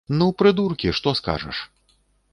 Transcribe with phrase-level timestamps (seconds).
[0.19, 1.57] Ну, прыдуркі, што скажаш!